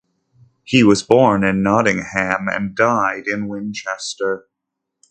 [0.63, 4.47] He was born in Nottingham, and died in Winchester.